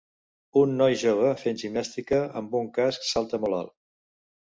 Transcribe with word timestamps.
un 0.61 0.73
noi 0.79 0.95
jove 1.01 1.35
fent 1.43 1.61
gimnàstica 1.65 2.25
amb 2.43 2.59
un 2.63 2.75
casc 2.81 3.09
salta 3.15 3.45
molt 3.47 3.63
alt 3.63 3.81